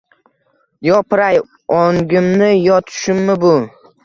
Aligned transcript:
Yopiray! 0.87 1.37
O’ngimmi, 1.81 2.49
yo 2.67 2.75
tushimmi 2.89 3.33
bu? 3.45 3.53